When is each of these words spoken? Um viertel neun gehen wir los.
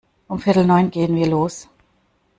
Um 0.27 0.39
viertel 0.41 0.65
neun 0.65 0.89
gehen 0.89 1.15
wir 1.15 1.27
los. 1.27 1.69